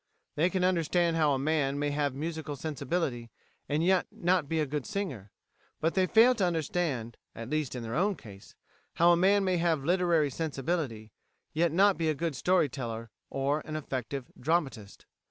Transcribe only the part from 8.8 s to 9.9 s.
how a man may have